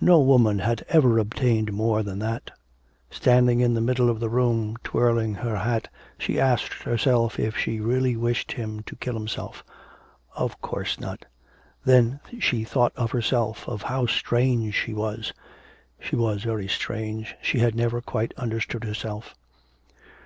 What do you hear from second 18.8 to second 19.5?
herself.